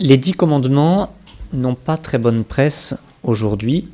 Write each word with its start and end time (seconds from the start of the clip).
Les 0.00 0.16
dix 0.16 0.32
commandements 0.32 1.14
n'ont 1.52 1.74
pas 1.74 1.96
très 1.96 2.18
bonne 2.18 2.44
presse 2.44 2.96
aujourd'hui. 3.22 3.88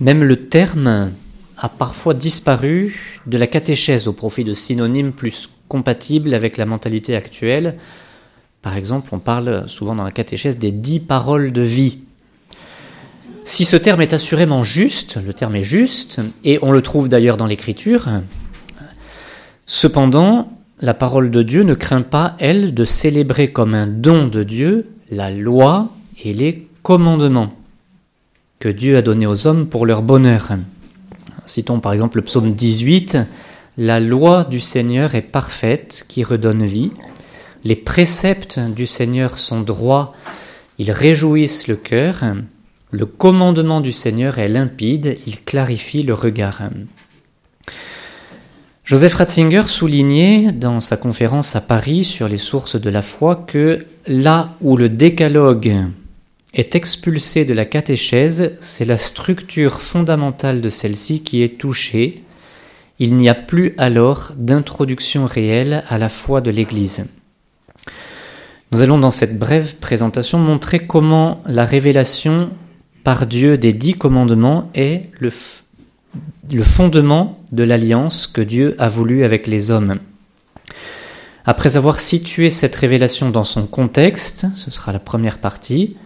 Même 0.00 0.22
le 0.24 0.36
terme 0.48 1.12
a 1.58 1.68
parfois 1.68 2.14
disparu 2.14 3.20
de 3.26 3.38
la 3.38 3.46
catéchèse 3.46 4.08
au 4.08 4.12
profit 4.12 4.44
de 4.44 4.52
synonymes 4.52 5.12
plus 5.12 5.50
compatibles 5.68 6.34
avec 6.34 6.56
la 6.56 6.66
mentalité 6.66 7.14
actuelle. 7.14 7.76
Par 8.62 8.76
exemple, 8.76 9.10
on 9.12 9.18
parle 9.18 9.68
souvent 9.68 9.94
dans 9.94 10.04
la 10.04 10.10
catéchèse 10.10 10.58
des 10.58 10.72
dix 10.72 11.00
paroles 11.00 11.52
de 11.52 11.62
vie. 11.62 11.98
Si 13.44 13.64
ce 13.64 13.76
terme 13.76 14.02
est 14.02 14.12
assurément 14.12 14.62
juste, 14.62 15.18
le 15.24 15.32
terme 15.32 15.56
est 15.56 15.62
juste, 15.62 16.20
et 16.44 16.58
on 16.62 16.70
le 16.70 16.80
trouve 16.80 17.08
d'ailleurs 17.08 17.36
dans 17.36 17.46
l'Écriture, 17.46 18.08
cependant, 19.66 20.52
la 20.80 20.94
parole 20.94 21.30
de 21.30 21.42
Dieu 21.42 21.62
ne 21.62 21.74
craint 21.74 22.02
pas, 22.02 22.36
elle, 22.38 22.72
de 22.72 22.84
célébrer 22.84 23.50
comme 23.50 23.74
un 23.74 23.86
don 23.86 24.28
de 24.28 24.44
Dieu 24.44 24.86
la 25.12 25.30
loi 25.30 25.90
et 26.24 26.32
les 26.32 26.66
commandements 26.82 27.52
que 28.60 28.70
Dieu 28.70 28.96
a 28.96 29.02
donnés 29.02 29.26
aux 29.26 29.46
hommes 29.46 29.66
pour 29.66 29.84
leur 29.84 30.00
bonheur. 30.00 30.52
Citons 31.44 31.80
par 31.80 31.92
exemple 31.92 32.16
le 32.16 32.24
psaume 32.24 32.54
18, 32.54 33.18
La 33.76 34.00
loi 34.00 34.44
du 34.44 34.58
Seigneur 34.58 35.14
est 35.14 35.20
parfaite, 35.20 36.06
qui 36.08 36.24
redonne 36.24 36.64
vie. 36.64 36.92
Les 37.62 37.76
préceptes 37.76 38.58
du 38.58 38.86
Seigneur 38.86 39.36
sont 39.36 39.60
droits, 39.60 40.14
ils 40.78 40.90
réjouissent 40.90 41.68
le 41.68 41.76
cœur. 41.76 42.22
Le 42.90 43.04
commandement 43.04 43.82
du 43.82 43.92
Seigneur 43.92 44.38
est 44.38 44.48
limpide, 44.48 45.18
il 45.26 45.44
clarifie 45.44 46.04
le 46.04 46.14
regard. 46.14 46.62
Joseph 48.84 49.14
Ratzinger 49.14 49.62
soulignait 49.68 50.50
dans 50.50 50.80
sa 50.80 50.96
conférence 50.96 51.54
à 51.54 51.60
Paris 51.60 52.02
sur 52.02 52.26
les 52.26 52.36
sources 52.36 52.74
de 52.80 52.90
la 52.90 53.00
foi 53.00 53.36
que 53.36 53.86
là 54.08 54.56
où 54.60 54.76
le 54.76 54.88
décalogue 54.88 55.76
est 56.52 56.74
expulsé 56.74 57.44
de 57.44 57.54
la 57.54 57.64
catéchèse, 57.64 58.56
c'est 58.58 58.84
la 58.84 58.98
structure 58.98 59.80
fondamentale 59.80 60.60
de 60.60 60.68
celle-ci 60.68 61.22
qui 61.22 61.42
est 61.42 61.58
touchée. 61.60 62.24
Il 62.98 63.16
n'y 63.16 63.28
a 63.28 63.34
plus 63.34 63.74
alors 63.78 64.32
d'introduction 64.36 65.26
réelle 65.26 65.84
à 65.88 65.96
la 65.96 66.08
foi 66.08 66.40
de 66.40 66.50
l'Église. 66.50 67.08
Nous 68.72 68.80
allons 68.80 68.98
dans 68.98 69.10
cette 69.10 69.38
brève 69.38 69.76
présentation 69.76 70.38
montrer 70.38 70.80
comment 70.80 71.40
la 71.46 71.64
révélation 71.64 72.50
par 73.04 73.26
Dieu 73.26 73.58
des 73.58 73.74
dix 73.74 73.94
commandements 73.94 74.70
est 74.74 75.02
le, 75.20 75.30
le 76.52 76.62
fondement 76.62 77.38
de 77.52 77.62
l'alliance 77.62 78.26
que 78.26 78.40
Dieu 78.40 78.74
a 78.78 78.88
voulu 78.88 79.24
avec 79.24 79.46
les 79.46 79.70
hommes. 79.70 79.98
Après 81.44 81.76
avoir 81.76 81.98
situé 81.98 82.50
cette 82.50 82.76
révélation 82.76 83.30
dans 83.30 83.44
son 83.44 83.66
contexte, 83.66 84.46
ce 84.54 84.70
sera 84.70 84.92
la 84.92 84.98
première 84.98 85.38
partie, 85.38 85.96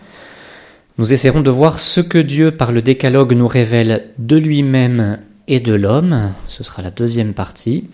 nous 0.99 1.13
essaierons 1.13 1.43
de 1.43 1.51
voir 1.51 1.79
ce 1.79 2.01
que 2.01 2.17
Dieu 2.17 2.53
par 2.53 2.73
le 2.73 2.81
décalogue 2.81 3.35
nous 3.35 3.49
révèle 3.49 4.07
de 4.17 4.37
lui-même 4.37 5.19
et 5.47 5.61
de 5.61 5.75
l'homme, 5.75 6.33
ce 6.47 6.65
sera 6.65 6.81
la 6.81 6.91
deuxième 6.91 7.35
partie, 7.35 7.85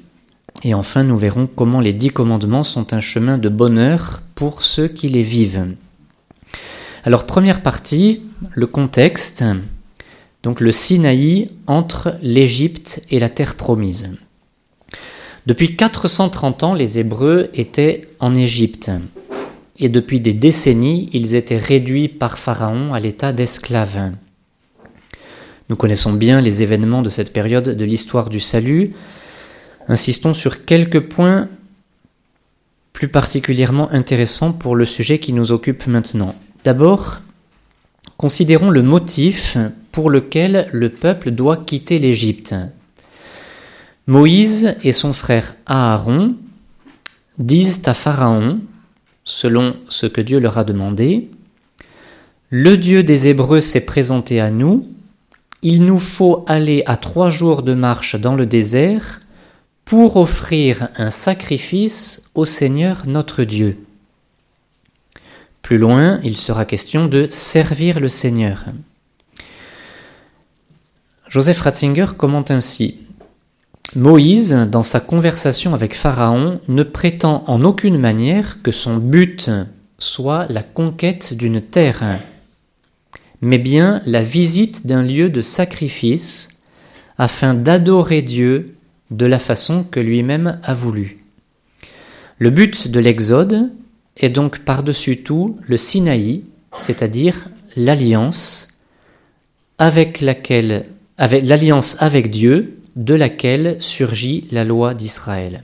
et 0.63 0.73
enfin 0.75 1.03
nous 1.03 1.17
verrons 1.17 1.49
comment 1.49 1.81
les 1.81 1.93
dix 1.93 2.11
commandements 2.11 2.63
sont 2.63 2.93
un 2.93 3.01
chemin 3.01 3.39
de 3.39 3.49
bonheur 3.49 4.23
pour 4.37 4.63
ceux 4.63 4.87
qui 4.87 5.09
les 5.09 5.23
vivent. 5.23 5.75
Alors 7.05 7.27
première 7.27 7.63
partie, 7.63 8.23
le 8.53 8.69
contexte, 8.69 9.45
donc 10.43 10.61
le 10.61 10.73
Sinaï 10.73 11.51
entre 11.67 12.17
l'Égypte 12.23 13.05
et 13.11 13.19
la 13.19 13.29
terre 13.29 13.55
promise. 13.55 14.17
Depuis 15.47 15.77
430 15.77 16.63
ans, 16.63 16.75
les 16.75 16.99
Hébreux 16.99 17.51
étaient 17.55 18.09
en 18.21 18.35
Égypte, 18.35 18.91
et 19.79 19.89
depuis 19.89 20.21
des 20.21 20.35
décennies, 20.35 21.09
ils 21.13 21.35
étaient 21.35 21.59
réduits 21.59 22.09
par 22.09 22.39
Pharaon 22.39 22.95
à 22.95 23.01
l'état 23.01 23.33
d'esclaves. 23.33 24.13
Nous 25.69 25.77
connaissons 25.77 26.13
bien 26.13 26.41
les 26.41 26.63
événements 26.63 27.03
de 27.03 27.09
cette 27.09 27.33
période 27.33 27.71
de 27.71 27.85
l'histoire 27.85 28.29
du 28.29 28.41
salut. 28.41 28.93
Insistons 29.89 30.35
sur 30.35 30.65
quelques 30.65 31.01
points 31.01 31.49
plus 32.93 33.09
particulièrement 33.09 33.91
intéressants 33.91 34.53
pour 34.53 34.77
le 34.77 34.85
sujet 34.85 35.19
qui 35.19 35.33
nous 35.33 35.51
occupe 35.51 35.87
maintenant. 35.87 36.35
D'abord, 36.65 37.21
considérons 38.17 38.71
le 38.71 38.83
motif 38.83 39.57
pour 39.93 40.11
lequel 40.11 40.69
le 40.73 40.89
peuple 40.89 41.31
doit 41.31 41.59
quitter 41.59 41.99
l'Égypte. 41.99 42.55
Moïse 44.07 44.75
et 44.83 44.93
son 44.93 45.13
frère 45.13 45.55
Aaron 45.67 46.35
disent 47.39 47.83
à 47.87 47.95
Pharaon, 47.95 48.61
selon 49.25 49.77
ce 49.89 50.07
que 50.07 50.21
Dieu 50.21 50.41
leur 50.41 50.59
a 50.59 50.65
demandé, 50.65 51.31
Le 52.51 52.77
Dieu 52.77 53.03
des 53.05 53.29
Hébreux 53.29 53.61
s'est 53.61 53.87
présenté 53.87 54.41
à 54.41 54.51
nous, 54.51 54.89
il 55.63 55.85
nous 55.85 56.01
faut 56.01 56.45
aller 56.49 56.83
à 56.87 56.97
trois 56.97 57.31
jours 57.31 57.63
de 57.63 57.75
marche 57.75 58.17
dans 58.17 58.35
le 58.35 58.47
désert 58.47 59.21
pour 59.85 60.17
offrir 60.17 60.89
un 60.97 61.11
sacrifice 61.11 62.31
au 62.35 62.45
Seigneur 62.45 63.03
notre 63.07 63.45
Dieu. 63.45 63.79
Plus 65.63 65.79
loin, 65.79 66.21
il 66.25 66.37
sera 66.37 66.65
question 66.65 67.07
de 67.07 67.27
servir 67.29 68.01
le 68.01 68.09
Seigneur. 68.09 68.65
Joseph 71.33 71.63
Ratzinger 71.63 72.09
commente 72.19 72.51
ainsi 72.51 72.99
Moïse, 73.97 74.53
dans 74.71 74.83
sa 74.83 75.01
conversation 75.01 75.73
avec 75.73 75.95
Pharaon, 75.95 76.61
ne 76.69 76.83
prétend 76.83 77.43
en 77.47 77.65
aucune 77.65 77.97
manière 77.97 78.61
que 78.61 78.71
son 78.71 78.99
but 78.99 79.51
soit 79.97 80.45
la 80.51 80.63
conquête 80.63 81.33
d'une 81.33 81.63
terre, 81.63 82.05
mais 83.41 83.57
bien 83.57 84.03
la 84.05 84.21
visite 84.21 84.87
d'un 84.87 85.03
lieu 85.03 85.31
de 85.31 85.41
sacrifice 85.41 86.61
afin 87.17 87.55
d'adorer 87.55 88.21
Dieu 88.21 88.77
de 89.11 89.25
la 89.25 89.39
façon 89.39 89.85
que 89.85 90.01
lui-même 90.01 90.61
a 90.63 90.75
voulu. 90.75 91.25
Le 92.37 92.51
but 92.51 92.89
de 92.89 93.01
l'Exode, 93.01 93.71
est 94.19 94.29
donc 94.29 94.59
par-dessus 94.59 95.23
tout 95.23 95.57
le 95.67 95.79
Sinaï, 95.79 96.45
c'est-à-dire 96.77 97.49
l'alliance 97.75 98.77
avec 99.79 100.21
laquelle, 100.21 100.85
avec 101.23 101.47
l'alliance 101.47 102.03
avec 102.03 102.33
Dieu, 102.33 102.81
de 102.97 103.15
laquelle 103.15 103.77
surgit 103.79 104.49
la 104.51 104.65
loi 104.65 104.93
d'Israël. 104.93 105.63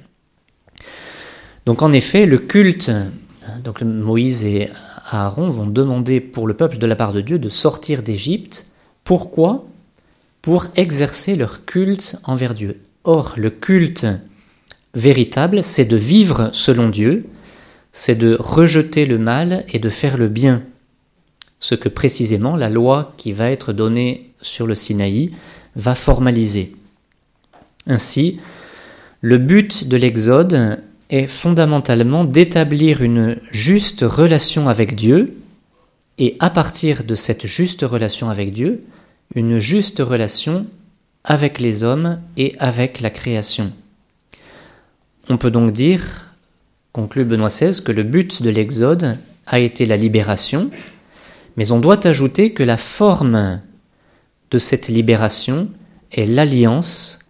Donc 1.66 1.82
en 1.82 1.90
effet, 1.90 2.26
le 2.26 2.38
culte, 2.38 2.92
donc 3.64 3.82
Moïse 3.82 4.44
et 4.44 4.70
Aaron 5.10 5.50
vont 5.50 5.66
demander 5.66 6.20
pour 6.20 6.46
le 6.46 6.54
peuple 6.54 6.78
de 6.78 6.86
la 6.86 6.94
part 6.94 7.12
de 7.12 7.20
Dieu 7.20 7.40
de 7.40 7.48
sortir 7.48 8.04
d'Égypte. 8.04 8.68
Pourquoi? 9.02 9.66
Pour 10.42 10.66
exercer 10.76 11.34
leur 11.34 11.64
culte 11.64 12.14
envers 12.22 12.54
Dieu. 12.54 12.80
Or, 13.02 13.34
le 13.36 13.50
culte 13.50 14.06
véritable, 14.94 15.64
c'est 15.64 15.86
de 15.86 15.96
vivre 15.96 16.50
selon 16.52 16.88
Dieu, 16.88 17.26
c'est 17.90 18.14
de 18.14 18.36
rejeter 18.38 19.06
le 19.06 19.18
mal 19.18 19.64
et 19.72 19.80
de 19.80 19.88
faire 19.88 20.18
le 20.18 20.28
bien. 20.28 20.62
Ce 21.58 21.74
que 21.74 21.88
précisément 21.88 22.54
la 22.54 22.70
loi 22.70 23.12
qui 23.16 23.32
va 23.32 23.50
être 23.50 23.72
donnée 23.72 24.27
sur 24.40 24.66
le 24.66 24.74
Sinaï 24.74 25.30
va 25.76 25.94
formaliser. 25.94 26.74
Ainsi, 27.86 28.40
le 29.20 29.38
but 29.38 29.88
de 29.88 29.96
l'Exode 29.96 30.82
est 31.10 31.26
fondamentalement 31.26 32.24
d'établir 32.24 33.02
une 33.02 33.38
juste 33.50 34.02
relation 34.02 34.68
avec 34.68 34.94
Dieu 34.94 35.36
et 36.18 36.36
à 36.40 36.50
partir 36.50 37.04
de 37.04 37.14
cette 37.14 37.46
juste 37.46 37.82
relation 37.82 38.28
avec 38.28 38.52
Dieu, 38.52 38.80
une 39.34 39.58
juste 39.58 40.00
relation 40.00 40.66
avec 41.24 41.60
les 41.60 41.82
hommes 41.82 42.20
et 42.36 42.54
avec 42.58 43.00
la 43.00 43.10
création. 43.10 43.72
On 45.28 45.36
peut 45.36 45.50
donc 45.50 45.72
dire 45.72 46.26
conclut 46.92 47.24
Benoît 47.24 47.48
XVI 47.48 47.82
que 47.82 47.92
le 47.92 48.02
but 48.02 48.42
de 48.42 48.50
l'Exode 48.50 49.18
a 49.46 49.58
été 49.60 49.86
la 49.86 49.96
libération, 49.96 50.70
mais 51.56 51.70
on 51.70 51.80
doit 51.80 52.06
ajouter 52.06 52.52
que 52.52 52.62
la 52.62 52.76
forme 52.76 53.60
de 54.50 54.58
cette 54.58 54.88
libération 54.88 55.68
est 56.12 56.26
l'alliance 56.26 57.20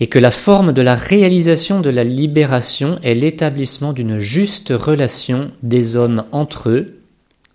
et 0.00 0.08
que 0.08 0.18
la 0.18 0.30
forme 0.30 0.72
de 0.72 0.82
la 0.82 0.94
réalisation 0.96 1.80
de 1.80 1.90
la 1.90 2.04
libération 2.04 2.98
est 3.02 3.14
l'établissement 3.14 3.92
d'une 3.92 4.18
juste 4.18 4.72
relation 4.74 5.52
des 5.62 5.96
hommes 5.96 6.24
entre 6.32 6.68
eux, 6.68 6.98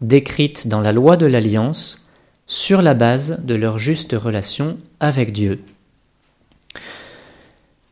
décrite 0.02 0.68
dans 0.68 0.82
la 0.82 0.94
loi 0.94 1.18
de 1.18 1.26
l'alliance, 1.26 2.08
sur 2.48 2.82
la 2.82 2.94
base 2.94 3.42
de 3.44 3.56
leur 3.56 3.78
juste 3.78 4.14
relation 4.14 4.78
avec 5.00 5.34
Dieu. 5.34 5.60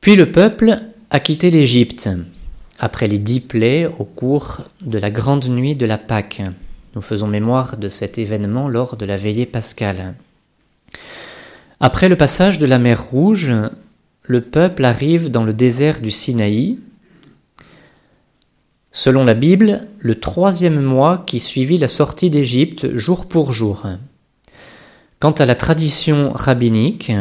Puis 0.02 0.16
le 0.16 0.32
peuple 0.32 0.78
a 1.10 1.20
quitté 1.20 1.52
l'Égypte 1.52 2.10
après 2.80 3.08
les 3.08 3.20
dix 3.20 3.42
plaies 3.42 3.88
au 4.00 4.06
cours 4.06 4.62
de 4.82 4.98
la 4.98 5.12
grande 5.12 5.48
nuit 5.50 5.76
de 5.76 5.86
la 5.86 5.98
Pâque. 5.98 6.42
Nous 6.96 7.02
faisons 7.02 7.28
mémoire 7.28 7.78
de 7.78 7.90
cet 7.90 8.18
événement 8.18 8.68
lors 8.68 8.98
de 8.98 9.06
la 9.06 9.18
veillée 9.18 9.46
pascale. 9.46 10.16
Après 11.80 12.10
le 12.10 12.16
passage 12.16 12.58
de 12.58 12.66
la 12.66 12.80
mer 12.80 13.04
Rouge, 13.04 13.54
le 14.24 14.42
peuple 14.42 14.84
arrive 14.84 15.30
dans 15.30 15.44
le 15.44 15.54
désert 15.54 16.02
du 16.02 16.12
Sinaï. 16.12 16.80
selon 18.92 19.24
la 19.26 19.36
Bible, 19.36 19.88
le 20.00 20.20
troisième 20.20 20.82
mois 20.82 21.24
qui 21.28 21.40
suivit 21.40 21.78
la 21.78 21.88
sortie 21.88 22.32
d'Égypte 22.32 22.98
jour 22.98 23.28
pour 23.28 23.54
jour. 23.54 23.86
Quant 25.20 25.32
à 25.32 25.46
la 25.46 25.56
tradition 25.56 26.32
rabbinique, 26.34 27.12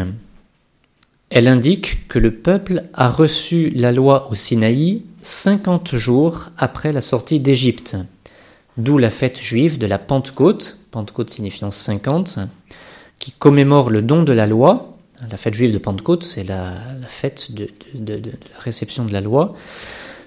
elle 1.28 1.48
indique 1.48 2.08
que 2.08 2.18
le 2.18 2.30
peuple 2.30 2.84
a 2.94 3.08
reçu 3.08 3.70
la 3.74 3.92
loi 3.92 4.30
au 4.30 4.34
Sinaï 4.34 5.02
50 5.22 5.96
jours 5.96 6.50
après 6.56 6.92
la 6.92 7.00
sortie 7.00 7.40
d'Égypte, 7.40 7.96
d'où 8.76 8.96
la 8.96 9.10
fête 9.10 9.40
juive 9.40 9.78
de 9.78 9.86
la 9.86 9.98
Pentecôte, 9.98 10.80
Pentecôte 10.90 11.30
signifiant 11.30 11.70
50, 11.70 12.38
qui 13.18 13.32
commémore 13.32 13.90
le 13.90 14.02
don 14.02 14.22
de 14.22 14.32
la 14.32 14.46
loi. 14.46 14.96
La 15.30 15.36
fête 15.36 15.54
juive 15.54 15.72
de 15.72 15.78
Pentecôte, 15.78 16.22
c'est 16.22 16.44
la, 16.44 16.74
fête 17.08 17.52
de, 17.52 17.70
de 17.94 18.20
la 18.52 18.58
réception 18.58 19.04
de 19.04 19.12
la 19.12 19.22
loi, 19.22 19.54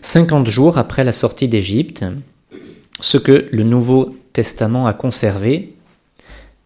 50 0.01 0.47
jours 0.47 0.77
après 0.77 1.03
la 1.03 1.11
sortie 1.11 1.47
d'Égypte, 1.47 2.05
ce 3.01 3.17
que 3.17 3.47
le 3.51 3.63
Nouveau 3.63 4.15
Testament 4.33 4.87
a 4.87 4.93
conservé, 4.93 5.75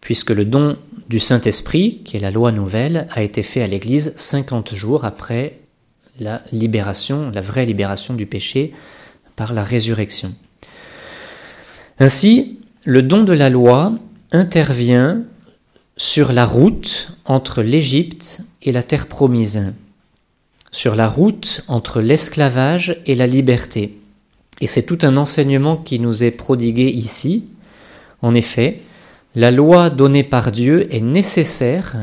puisque 0.00 0.30
le 0.30 0.44
don 0.44 0.76
du 1.08 1.18
Saint-Esprit, 1.18 2.00
qui 2.04 2.16
est 2.16 2.20
la 2.20 2.30
loi 2.30 2.52
nouvelle, 2.52 3.08
a 3.10 3.22
été 3.22 3.42
fait 3.42 3.62
à 3.62 3.66
l'Église 3.66 4.14
50 4.16 4.74
jours 4.74 5.04
après 5.04 5.58
la 6.20 6.42
libération, 6.52 7.30
la 7.30 7.40
vraie 7.40 7.66
libération 7.66 8.14
du 8.14 8.26
péché 8.26 8.72
par 9.36 9.52
la 9.52 9.64
résurrection. 9.64 10.34
Ainsi, 11.98 12.58
le 12.84 13.02
don 13.02 13.24
de 13.24 13.32
la 13.32 13.50
loi 13.50 13.94
intervient 14.32 15.22
sur 15.96 16.32
la 16.32 16.44
route 16.44 17.16
entre 17.24 17.62
l'Égypte 17.62 18.40
et 18.62 18.72
la 18.72 18.82
terre 18.82 19.06
promise, 19.06 19.72
sur 20.70 20.94
la 20.96 21.08
route 21.08 21.62
entre 21.68 22.00
l'esclavage 22.00 23.00
et 23.06 23.14
la 23.14 23.26
liberté. 23.26 23.98
Et 24.60 24.66
c'est 24.66 24.84
tout 24.84 24.98
un 25.02 25.16
enseignement 25.16 25.76
qui 25.76 26.00
nous 26.00 26.24
est 26.24 26.30
prodigué 26.30 26.84
ici. 26.84 27.44
En 28.22 28.34
effet, 28.34 28.80
la 29.34 29.50
loi 29.50 29.90
donnée 29.90 30.24
par 30.24 30.52
Dieu 30.52 30.92
est 30.94 31.00
nécessaire 31.00 31.96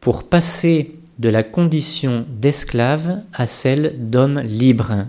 pour 0.00 0.24
passer 0.24 0.94
de 1.18 1.28
la 1.28 1.42
condition 1.42 2.24
d'esclave 2.28 3.20
à 3.32 3.46
celle 3.46 4.10
d'homme 4.10 4.40
libre. 4.40 5.06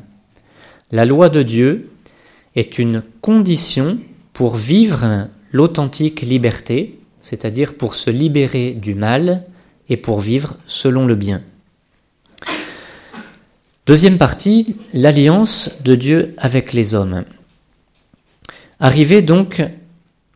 La 0.91 1.05
loi 1.05 1.29
de 1.29 1.43
Dieu 1.43 1.89
est 2.55 2.77
une 2.77 3.01
condition 3.21 3.97
pour 4.33 4.55
vivre 4.55 5.27
l'authentique 5.53 6.21
liberté, 6.21 6.99
c'est-à-dire 7.21 7.75
pour 7.75 7.95
se 7.95 8.09
libérer 8.09 8.73
du 8.73 8.95
mal 8.95 9.45
et 9.87 9.95
pour 9.95 10.19
vivre 10.19 10.57
selon 10.67 11.05
le 11.05 11.15
bien. 11.15 11.41
Deuxième 13.85 14.17
partie, 14.17 14.75
l'alliance 14.93 15.77
de 15.83 15.95
Dieu 15.95 16.35
avec 16.37 16.73
les 16.73 16.93
hommes. 16.93 17.23
Arrivé 18.79 19.21
donc 19.21 19.63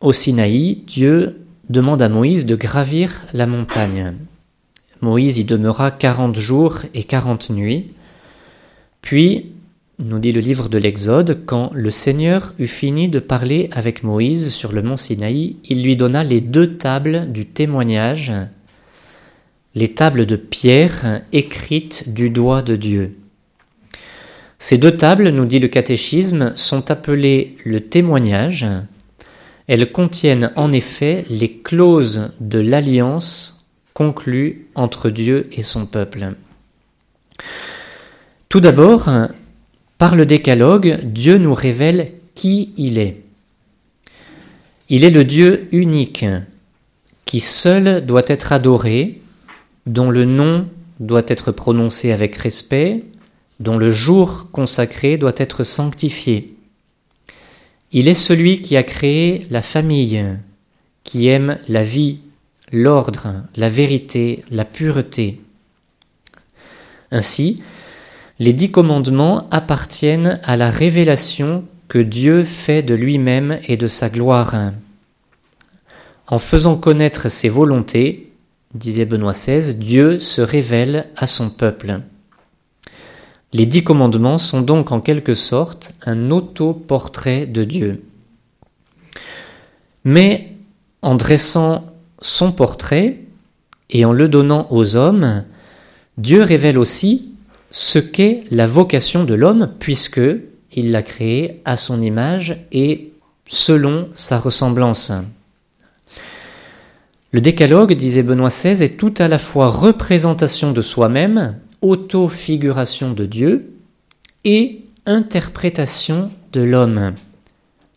au 0.00 0.12
Sinaï, 0.12 0.82
Dieu 0.86 1.42
demande 1.68 2.02
à 2.02 2.08
Moïse 2.08 2.46
de 2.46 2.54
gravir 2.54 3.22
la 3.32 3.46
montagne. 3.46 4.14
Moïse 5.00 5.38
y 5.38 5.44
demeura 5.44 5.90
quarante 5.90 6.38
jours 6.38 6.78
et 6.94 7.04
quarante 7.04 7.50
nuits. 7.50 7.88
Puis, 9.02 9.52
nous 10.04 10.18
dit 10.18 10.32
le 10.32 10.40
livre 10.40 10.68
de 10.68 10.76
l'Exode, 10.76 11.44
quand 11.46 11.70
le 11.72 11.90
Seigneur 11.90 12.54
eut 12.58 12.66
fini 12.66 13.08
de 13.08 13.18
parler 13.18 13.70
avec 13.72 14.02
Moïse 14.02 14.50
sur 14.50 14.72
le 14.72 14.82
mont 14.82 14.96
Sinaï, 14.96 15.56
il 15.64 15.82
lui 15.82 15.96
donna 15.96 16.22
les 16.22 16.42
deux 16.42 16.76
tables 16.76 17.32
du 17.32 17.46
témoignage, 17.46 18.32
les 19.74 19.94
tables 19.94 20.26
de 20.26 20.36
pierre 20.36 21.22
écrites 21.32 22.12
du 22.12 22.28
doigt 22.28 22.62
de 22.62 22.76
Dieu. 22.76 23.16
Ces 24.58 24.78
deux 24.78 24.96
tables, 24.96 25.30
nous 25.30 25.46
dit 25.46 25.58
le 25.58 25.68
catéchisme, 25.68 26.52
sont 26.56 26.90
appelées 26.90 27.56
le 27.64 27.80
témoignage, 27.80 28.66
elles 29.66 29.90
contiennent 29.90 30.52
en 30.56 30.72
effet 30.72 31.24
les 31.30 31.50
clauses 31.58 32.32
de 32.40 32.58
l'alliance 32.58 33.66
conclue 33.94 34.68
entre 34.74 35.08
Dieu 35.08 35.48
et 35.52 35.62
son 35.62 35.86
peuple. 35.86 36.34
Tout 38.48 38.60
d'abord, 38.60 39.08
par 39.98 40.14
le 40.14 40.26
décalogue, 40.26 41.00
Dieu 41.04 41.38
nous 41.38 41.54
révèle 41.54 42.12
qui 42.34 42.72
il 42.76 42.98
est. 42.98 43.22
Il 44.88 45.04
est 45.04 45.10
le 45.10 45.24
Dieu 45.24 45.68
unique, 45.72 46.24
qui 47.24 47.40
seul 47.40 48.04
doit 48.04 48.22
être 48.26 48.52
adoré, 48.52 49.20
dont 49.86 50.10
le 50.10 50.24
nom 50.24 50.68
doit 51.00 51.24
être 51.26 51.50
prononcé 51.50 52.12
avec 52.12 52.36
respect, 52.36 53.04
dont 53.58 53.78
le 53.78 53.90
jour 53.90 54.50
consacré 54.52 55.16
doit 55.16 55.32
être 55.36 55.64
sanctifié. 55.64 56.54
Il 57.92 58.08
est 58.08 58.14
celui 58.14 58.62
qui 58.62 58.76
a 58.76 58.82
créé 58.82 59.46
la 59.50 59.62
famille, 59.62 60.24
qui 61.04 61.28
aime 61.28 61.58
la 61.68 61.82
vie, 61.82 62.18
l'ordre, 62.72 63.44
la 63.56 63.68
vérité, 63.68 64.44
la 64.50 64.64
pureté. 64.64 65.40
Ainsi, 67.10 67.62
les 68.38 68.52
dix 68.52 68.70
commandements 68.70 69.48
appartiennent 69.50 70.40
à 70.44 70.56
la 70.56 70.70
révélation 70.70 71.64
que 71.88 71.98
Dieu 71.98 72.44
fait 72.44 72.82
de 72.82 72.94
lui-même 72.94 73.58
et 73.66 73.76
de 73.76 73.86
sa 73.86 74.08
gloire. 74.08 74.54
En 76.26 76.38
faisant 76.38 76.76
connaître 76.76 77.30
ses 77.30 77.48
volontés, 77.48 78.32
disait 78.74 79.04
Benoît 79.04 79.32
XVI, 79.32 79.76
Dieu 79.76 80.18
se 80.18 80.42
révèle 80.42 81.06
à 81.16 81.26
son 81.26 81.48
peuple. 81.48 82.00
Les 83.52 83.64
dix 83.64 83.84
commandements 83.84 84.38
sont 84.38 84.60
donc 84.60 84.92
en 84.92 85.00
quelque 85.00 85.34
sorte 85.34 85.94
un 86.04 86.30
autoportrait 86.30 87.46
de 87.46 87.64
Dieu. 87.64 88.02
Mais 90.04 90.52
en 91.00 91.14
dressant 91.14 91.86
son 92.20 92.52
portrait 92.52 93.20
et 93.88 94.04
en 94.04 94.12
le 94.12 94.28
donnant 94.28 94.66
aux 94.70 94.96
hommes, 94.96 95.44
Dieu 96.18 96.42
révèle 96.42 96.78
aussi 96.78 97.35
ce 97.78 97.98
qu'est 97.98 98.40
la 98.50 98.66
vocation 98.66 99.24
de 99.24 99.34
l'homme 99.34 99.70
puisque 99.78 100.22
il 100.72 100.92
l'a 100.92 101.02
créé 101.02 101.60
à 101.66 101.76
son 101.76 102.00
image 102.00 102.64
et 102.72 103.12
selon 103.46 104.08
sa 104.14 104.38
ressemblance. 104.38 105.12
Le 107.32 107.42
décalogue, 107.42 107.92
disait 107.92 108.22
Benoît 108.22 108.48
XVI, 108.48 108.82
est 108.82 108.96
tout 108.96 109.12
à 109.18 109.28
la 109.28 109.38
fois 109.38 109.68
représentation 109.68 110.72
de 110.72 110.80
soi-même 110.80 111.56
auto-figuration 111.82 113.12
de 113.12 113.26
Dieu 113.26 113.74
et 114.44 114.80
interprétation 115.04 116.30
de 116.54 116.62
l'homme, 116.62 117.12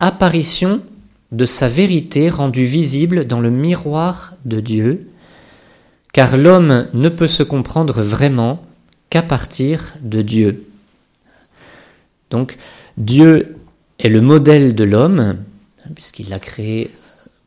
apparition 0.02 0.82
de 1.32 1.46
sa 1.46 1.70
vérité 1.70 2.28
rendue 2.28 2.66
visible 2.66 3.28
dans 3.28 3.40
le 3.40 3.50
miroir 3.50 4.34
de 4.44 4.60
Dieu, 4.60 5.08
car 6.12 6.36
l'homme 6.36 6.88
ne 6.94 7.08
peut 7.08 7.28
se 7.28 7.44
comprendre 7.44 8.02
vraiment 8.02 8.62
qu'à 9.10 9.22
partir 9.22 9.96
de 10.02 10.22
Dieu. 10.22 10.68
Donc 12.30 12.58
Dieu 12.98 13.56
est 14.00 14.10
le 14.10 14.22
modèle 14.22 14.76
de 14.76 14.84
l'homme, 14.84 15.38
puisqu'il 15.96 16.30
l'a 16.30 16.40
créé 16.40 16.92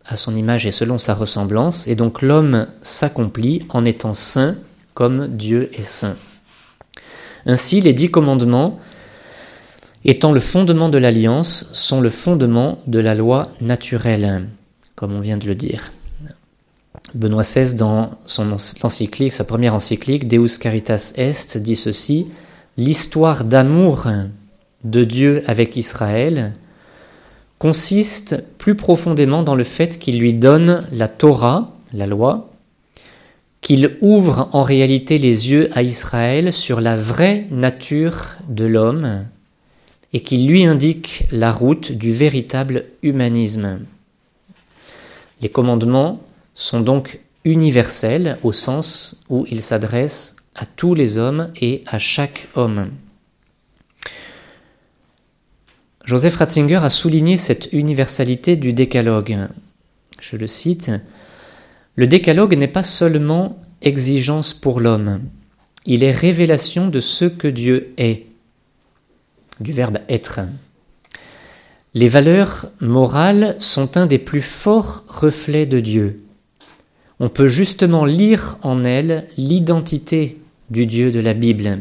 à 0.04 0.16
son 0.16 0.34
image 0.34 0.66
et 0.66 0.72
selon 0.72 0.98
sa 0.98 1.14
ressemblance, 1.14 1.86
et 1.86 1.94
donc 1.94 2.22
l'homme 2.22 2.66
s'accomplit 2.82 3.64
en 3.68 3.84
étant 3.84 4.14
saint 4.14 4.56
comme 4.94 5.28
Dieu 5.28 5.70
est 5.74 5.84
saint. 5.84 6.16
Ainsi, 7.46 7.80
les 7.80 7.92
dix 7.92 8.10
commandements, 8.10 8.78
étant 10.04 10.32
le 10.32 10.40
fondement 10.40 10.88
de 10.88 10.98
l'alliance, 10.98 11.68
sont 11.72 12.00
le 12.00 12.10
fondement 12.10 12.78
de 12.86 12.98
la 12.98 13.14
loi 13.14 13.48
naturelle, 13.60 14.48
comme 14.94 15.12
on 15.12 15.20
vient 15.20 15.38
de 15.38 15.46
le 15.46 15.54
dire. 15.54 15.92
Benoît 17.14 17.42
XVI, 17.42 17.74
dans 17.74 18.10
son 18.26 18.52
encyclique, 18.82 19.32
sa 19.32 19.44
première 19.44 19.74
encyclique, 19.74 20.28
Deus 20.28 20.58
Caritas 20.58 21.12
Est, 21.16 21.58
dit 21.58 21.76
ceci 21.76 22.28
L'histoire 22.78 23.44
d'amour 23.44 24.08
de 24.84 25.04
Dieu 25.04 25.42
avec 25.46 25.76
Israël 25.76 26.52
consiste 27.58 28.42
plus 28.56 28.74
profondément 28.74 29.42
dans 29.42 29.54
le 29.54 29.62
fait 29.62 29.98
qu'il 29.98 30.18
lui 30.18 30.32
donne 30.34 30.80
la 30.90 31.06
Torah, 31.06 31.76
la 31.92 32.06
loi, 32.06 32.50
qu'il 33.60 33.96
ouvre 34.00 34.48
en 34.52 34.62
réalité 34.62 35.18
les 35.18 35.50
yeux 35.50 35.70
à 35.74 35.82
Israël 35.82 36.52
sur 36.52 36.80
la 36.80 36.96
vraie 36.96 37.46
nature 37.50 38.36
de 38.48 38.64
l'homme 38.64 39.26
et 40.12 40.20
qu'il 40.20 40.48
lui 40.48 40.64
indique 40.64 41.24
la 41.30 41.52
route 41.52 41.92
du 41.92 42.10
véritable 42.10 42.86
humanisme. 43.02 43.80
Les 45.40 45.48
commandements 45.48 46.20
sont 46.62 46.80
donc 46.80 47.20
universels 47.44 48.38
au 48.42 48.52
sens 48.52 49.22
où 49.28 49.46
ils 49.50 49.62
s'adressent 49.62 50.36
à 50.54 50.66
tous 50.66 50.94
les 50.94 51.18
hommes 51.18 51.50
et 51.60 51.82
à 51.86 51.98
chaque 51.98 52.48
homme. 52.54 52.92
Joseph 56.04 56.36
Ratzinger 56.36 56.80
a 56.82 56.90
souligné 56.90 57.36
cette 57.36 57.72
universalité 57.72 58.56
du 58.56 58.72
décalogue. 58.72 59.48
Je 60.20 60.36
le 60.36 60.46
cite 60.46 60.90
le 61.94 62.06
décalogue 62.06 62.56
n'est 62.56 62.68
pas 62.68 62.82
seulement 62.82 63.60
exigence 63.82 64.54
pour 64.54 64.80
l'homme, 64.80 65.20
il 65.84 66.04
est 66.04 66.12
révélation 66.12 66.88
de 66.88 67.00
ce 67.00 67.26
que 67.26 67.48
Dieu 67.48 67.92
est, 67.98 68.24
du 69.60 69.72
verbe 69.72 69.98
être. 70.08 70.40
Les 71.92 72.08
valeurs 72.08 72.70
morales 72.80 73.56
sont 73.58 73.98
un 73.98 74.06
des 74.06 74.18
plus 74.18 74.40
forts 74.40 75.04
reflets 75.06 75.66
de 75.66 75.80
Dieu. 75.80 76.21
On 77.24 77.28
peut 77.28 77.46
justement 77.46 78.04
lire 78.04 78.58
en 78.62 78.82
elles 78.82 79.28
l'identité 79.36 80.38
du 80.70 80.86
Dieu 80.86 81.12
de 81.12 81.20
la 81.20 81.34
Bible. 81.34 81.78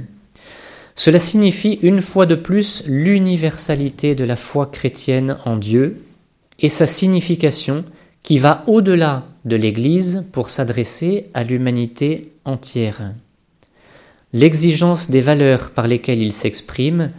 Cela 0.94 1.18
signifie 1.18 1.80
une 1.82 2.04
fois 2.04 2.28
de 2.28 2.36
plus 2.36 2.84
l'universalité 2.86 4.14
de 4.14 4.24
la 4.24 4.36
foi 4.36 4.68
chrétienne 4.68 5.38
en 5.46 5.58
Dieu 5.58 6.00
et 6.60 6.70
sa 6.70 6.86
signification 6.86 7.84
qui 8.22 8.38
va 8.38 8.64
au-delà 8.68 9.26
de 9.46 9.56
l'Église 9.56 10.26
pour 10.32 10.52
s'adresser 10.52 11.26
à 11.34 11.44
l'humanité 11.44 12.34
entière. 12.46 13.12
L'exigence 14.34 15.10
des 15.10 15.22
valeurs 15.22 15.72
par 15.72 15.88
lesquelles 15.88 16.22
il 16.22 16.34
s'exprime 16.34 17.10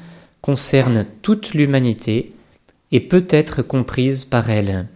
concerne 0.42 1.06
toute 1.22 1.54
l'humanité 1.54 2.32
et 2.92 3.00
peut 3.00 3.26
être 3.30 3.62
comprise 3.62 4.24
par 4.24 4.48
elle. 4.48 4.86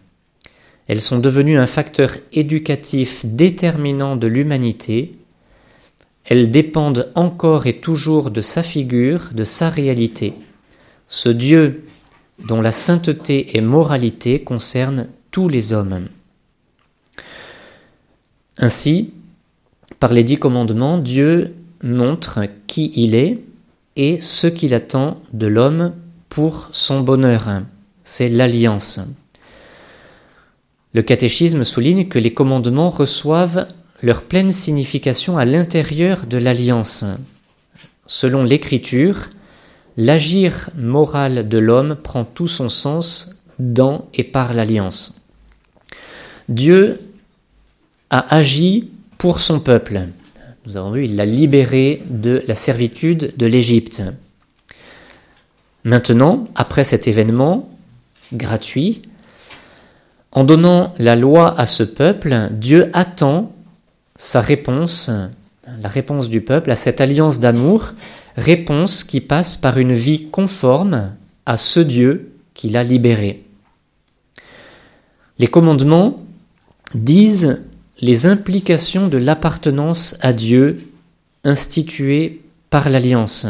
Elles 0.89 1.01
sont 1.01 1.19
devenues 1.19 1.59
un 1.59 1.67
facteur 1.67 2.17
éducatif 2.33 3.25
déterminant 3.25 4.17
de 4.17 4.27
l'humanité. 4.27 5.19
Elles 6.25 6.51
dépendent 6.51 7.11
encore 7.15 7.67
et 7.67 7.81
toujours 7.81 8.31
de 8.31 8.41
sa 8.41 8.63
figure, 8.63 9.31
de 9.33 9.45
sa 9.45 9.69
réalité. 9.69 10.35
Ce 11.09 11.29
Dieu 11.29 11.85
dont 12.39 12.61
la 12.61 12.73
sainteté 12.73 13.57
et 13.57 13.61
moralité 13.61 14.41
concernent 14.41 15.09
tous 15.31 15.49
les 15.49 15.73
hommes. 15.73 16.09
Ainsi, 18.59 19.13
par 20.01 20.13
les 20.13 20.25
dix 20.25 20.39
commandements, 20.39 20.99
Dieu 20.99 21.55
montre 21.83 22.41
qui 22.67 22.93
il 22.97 23.15
est 23.15 23.41
et 23.97 24.21
ce 24.21 24.47
qu'il 24.47 24.75
attend 24.75 25.21
de 25.33 25.47
l'homme 25.47 25.95
pour 26.29 26.69
son 26.73 27.01
bonheur. 27.01 27.63
C'est 28.03 28.29
l'alliance. 28.29 29.01
Le 30.97 31.03
catéchisme 31.03 31.65
souligne 31.65 32.09
que 32.09 32.19
les 32.19 32.33
commandements 32.33 32.89
reçoivent 32.89 33.69
leur 34.01 34.23
pleine 34.23 34.49
signification 34.49 35.37
à 35.37 35.45
l'intérieur 35.45 36.25
de 36.25 36.39
l'alliance. 36.39 37.05
Selon 38.07 38.45
l'Écriture, 38.45 39.29
l'agir 39.99 40.71
moral 40.75 41.51
de 41.51 41.59
l'homme 41.59 41.99
prend 42.03 42.25
tout 42.25 42.47
son 42.47 42.71
sens 42.71 43.43
dans 43.59 44.09
et 44.15 44.25
par 44.25 44.55
l'alliance. 44.55 45.23
Dieu 46.49 46.99
a 48.09 48.35
agi 48.35 48.89
pour 49.19 49.41
son 49.41 49.61
peuple. 49.61 50.01
Nous 50.65 50.79
avons 50.79 50.93
vu, 50.93 51.05
il 51.05 51.17
l'a 51.17 51.27
libéré 51.27 52.03
de 52.09 52.43
la 52.49 52.55
servitude 52.55 53.35
de 53.37 53.45
l'Égypte. 53.45 54.03
Maintenant, 55.85 56.47
après 56.55 56.85
cet 56.85 57.07
événement 57.07 57.69
gratuit, 58.33 59.03
en 60.37 60.45
donnant 60.45 60.93
la 60.99 61.17
loi 61.17 61.59
à 61.59 61.65
ce 61.65 61.83
peuple, 61.83 62.51
Dieu 62.51 62.91
attend 62.93 63.53
sa 64.19 64.43
réponse, 64.43 65.11
la 65.81 65.89
réponse 65.89 66.29
du 66.29 66.43
peuple 66.43 66.71
à 66.71 66.77
cette 66.77 67.01
alliance 67.01 67.41
d'amour, 67.41 67.95
réponse 68.37 69.03
qui 69.03 69.23
passe 69.23 69.57
par 69.57 69.79
une 69.79 69.95
vie 69.95 70.27
conforme 70.27 71.11
à 71.47 71.57
ce 71.57 71.81
Dieu 71.81 72.33
qui 72.53 72.69
l'a 72.69 72.85
libéré. 72.85 73.45
Les 75.39 75.47
commandements 75.47 76.23
disent 76.95 77.65
les 78.03 78.27
implications 78.27 79.09
de 79.09 79.17
l'appartenance 79.17 80.19
à 80.21 80.35
Dieu 80.35 80.87
instituée 81.45 82.43
par 82.69 82.91
l'alliance. 82.91 83.47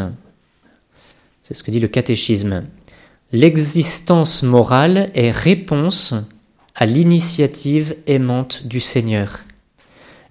C'est 1.43 1.55
ce 1.55 1.65
que 1.65 1.73
dit 1.73 1.81
le 1.81 1.89
catéchisme. 1.89 2.63
L'existence 3.33 4.45
morale 4.45 5.11
est 5.17 5.33
réponse 5.33 6.15
à 6.77 6.85
l'initiative 6.85 7.97
aimante 8.07 8.67
du 8.67 8.81
Seigneur. 8.81 9.41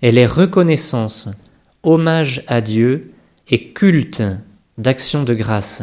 Elle 0.02 0.20
est 0.20 0.28
reconnaissance, 0.28 1.30
hommage 1.82 2.44
à 2.48 2.62
Dieu 2.62 3.12
et 3.50 3.72
culte 3.74 4.22
d'action 4.78 5.24
de 5.24 5.34
grâce. 5.34 5.82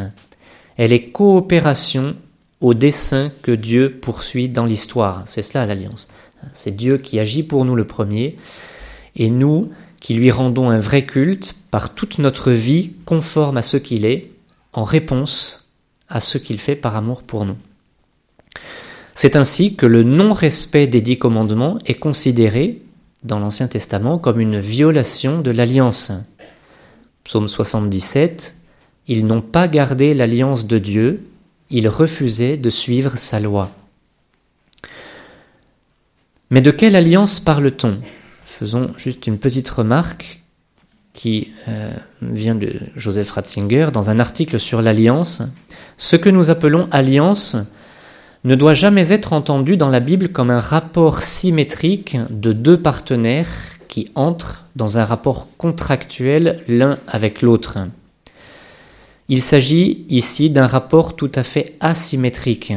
Elle 0.77 0.93
est 0.93 1.09
coopération 1.09 2.15
au 2.61 2.73
dessein 2.73 3.29
que 3.41 3.51
Dieu 3.51 3.99
poursuit 4.01 4.47
dans 4.47 4.65
l'histoire. 4.65 5.23
C'est 5.25 5.41
cela 5.41 5.65
l'alliance. 5.65 6.07
C'est 6.53 6.75
Dieu 6.75 6.97
qui 6.97 7.19
agit 7.19 7.43
pour 7.43 7.65
nous 7.65 7.75
le 7.75 7.85
premier, 7.85 8.37
et 9.15 9.29
nous 9.29 9.69
qui 9.99 10.13
lui 10.13 10.31
rendons 10.31 10.69
un 10.69 10.79
vrai 10.79 11.05
culte 11.05 11.55
par 11.71 11.93
toute 11.93 12.19
notre 12.19 12.51
vie 12.51 12.93
conforme 13.05 13.57
à 13.57 13.61
ce 13.61 13.77
qu'il 13.77 14.05
est, 14.05 14.31
en 14.71 14.83
réponse 14.83 15.73
à 16.09 16.19
ce 16.19 16.37
qu'il 16.37 16.59
fait 16.59 16.75
par 16.75 16.95
amour 16.95 17.23
pour 17.23 17.45
nous. 17.45 17.57
C'est 19.15 19.35
ainsi 19.35 19.75
que 19.75 19.85
le 19.85 20.03
non-respect 20.03 20.87
des 20.87 21.01
dix 21.01 21.19
commandements 21.19 21.79
est 21.85 21.93
considéré 21.93 22.81
dans 23.23 23.39
l'Ancien 23.39 23.67
Testament 23.67 24.17
comme 24.17 24.39
une 24.39 24.59
violation 24.59 25.41
de 25.41 25.51
l'alliance. 25.51 26.11
Psaume 27.23 27.47
77, 27.47 28.57
Ils 29.07 29.25
n'ont 29.25 29.41
pas 29.41 29.67
gardé 29.67 30.13
l'alliance 30.13 30.67
de 30.67 30.77
Dieu, 30.77 31.21
ils 31.69 31.87
refusaient 31.87 32.57
de 32.57 32.69
suivre 32.69 33.17
sa 33.17 33.39
loi. 33.39 33.71
Mais 36.49 36.61
de 36.61 36.71
quelle 36.71 36.95
alliance 36.95 37.39
parle-t-on? 37.39 37.99
Faisons 38.45 38.93
juste 38.97 39.25
une 39.27 39.39
petite 39.39 39.69
remarque 39.69 40.41
qui 41.13 41.49
euh, 41.67 41.95
vient 42.21 42.55
de 42.55 42.79
Joseph 42.95 43.31
Ratzinger 43.31 43.89
dans 43.93 44.09
un 44.09 44.19
article 44.19 44.59
sur 44.59 44.81
l'alliance. 44.81 45.43
Ce 45.97 46.15
que 46.15 46.29
nous 46.29 46.49
appelons 46.49 46.87
alliance 46.91 47.55
ne 48.43 48.55
doit 48.55 48.73
jamais 48.73 49.11
être 49.11 49.33
entendu 49.33 49.77
dans 49.77 49.89
la 49.89 49.99
Bible 49.99 50.29
comme 50.29 50.51
un 50.51 50.59
rapport 50.59 51.23
symétrique 51.23 52.17
de 52.29 52.51
deux 52.51 52.77
partenaires 52.77 53.49
qui 53.87 54.11
entrent 54.15 54.65
dans 54.75 54.97
un 54.97 55.05
rapport 55.05 55.49
contractuel 55.57 56.61
l'un 56.67 56.97
avec 57.07 57.41
l'autre. 57.41 57.77
Il 59.29 59.41
s'agit 59.41 60.05
ici 60.09 60.49
d'un 60.49 60.67
rapport 60.67 61.15
tout 61.15 61.31
à 61.35 61.43
fait 61.43 61.75
asymétrique, 61.79 62.73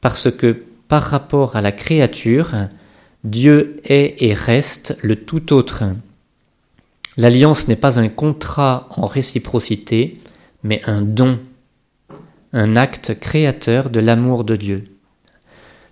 parce 0.00 0.30
que 0.30 0.62
par 0.88 1.02
rapport 1.02 1.56
à 1.56 1.60
la 1.60 1.72
créature, 1.72 2.52
Dieu 3.24 3.76
est 3.84 4.22
et 4.22 4.34
reste 4.34 4.98
le 5.02 5.16
tout 5.16 5.52
autre. 5.52 5.82
L'alliance 7.16 7.66
n'est 7.66 7.76
pas 7.76 7.98
un 7.98 8.08
contrat 8.08 8.88
en 8.90 9.06
réciprocité, 9.06 10.18
mais 10.62 10.80
un 10.86 11.02
don, 11.02 11.40
un 12.56 12.74
acte 12.74 13.20
créateur 13.20 13.90
de 13.90 14.00
l'amour 14.00 14.42
de 14.42 14.56
Dieu. 14.56 14.84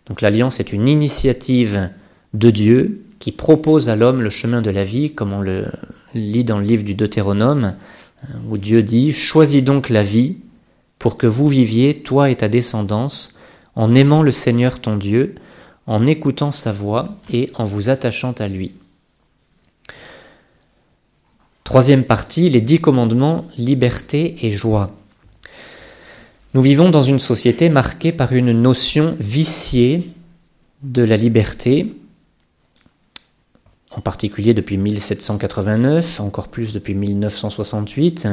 Donc 0.07 0.23
l'alliance 0.23 0.61
est 0.61 0.73
une 0.73 0.89
initiative 0.89 1.91
de 2.33 2.51
Dieu 2.51 3.05
qui 3.19 3.33
propose 3.33 3.91
à 3.91 3.97
l'homme 3.97 4.23
le 4.23 4.31
chemin 4.31 4.63
de 4.63 4.71
la 4.71 4.83
vie, 4.83 5.13
comme 5.13 5.35
on 5.35 5.43
le 5.43 5.67
lit 6.15 6.43
dans 6.43 6.59
le 6.59 6.65
livre 6.65 6.83
du 6.83 6.95
Deutéronome, 6.95 7.75
où 8.49 8.57
Dieu 8.57 8.83
dit⁇ 8.83 9.11
Choisis 9.13 9.63
donc 9.63 9.91
la 9.91 10.03
vie 10.03 10.39
pour 10.99 11.19
que 11.19 11.27
vous 11.27 11.49
viviez, 11.49 11.99
toi 11.99 12.31
et 12.31 12.37
ta 12.37 12.49
descendance, 12.49 13.39
en 13.77 13.95
aimant 13.95 14.23
le 14.23 14.31
Seigneur 14.31 14.81
ton 14.81 14.97
Dieu, 14.97 15.35
en 15.87 16.07
écoutant 16.07 16.51
sa 16.51 16.73
voix 16.73 17.17
et 17.31 17.51
en 17.57 17.65
vous 17.65 17.91
attachant 17.91 18.33
à 18.39 18.49
lui. 18.49 18.73
Troisième 21.63 22.05
partie, 22.05 22.49
les 22.49 22.63
dix 22.63 22.81
commandements, 22.81 23.45
liberté 23.59 24.37
et 24.41 24.49
joie. 24.49 24.95
Nous 26.55 26.63
vivons 26.63 26.89
dans 26.89 27.03
une 27.03 27.19
société 27.19 27.69
marquée 27.69 28.13
par 28.13 28.33
une 28.33 28.53
notion 28.53 29.17
viciée 29.19 30.13
de 30.85 31.03
la 31.03 31.17
liberté, 31.17 31.93
en 33.91 34.01
particulier 34.01 34.55
depuis 34.55 34.79
1789, 34.79 36.21
encore 36.21 36.47
plus 36.47 36.73
depuis 36.73 36.95
1968, 36.95 38.29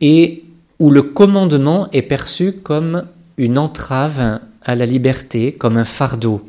et 0.00 0.44
où 0.78 0.90
le 0.90 1.02
commandement 1.02 1.90
est 1.90 2.02
perçu 2.02 2.52
comme 2.52 3.04
une 3.38 3.58
entrave 3.58 4.38
à 4.62 4.74
la 4.76 4.86
liberté 4.86 5.50
comme 5.50 5.78
un 5.78 5.84
fardeau. 5.84 6.48